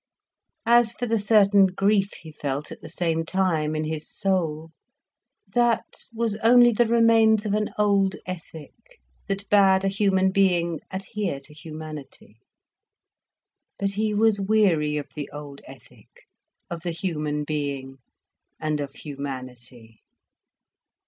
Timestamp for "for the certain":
0.93-1.67